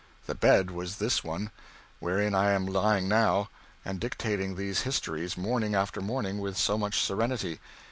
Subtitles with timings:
[0.25, 1.51] The bed was this one,
[1.99, 3.49] wherein I am lying now,
[3.85, 7.59] and dictating these histories morning after morning with so much serenity.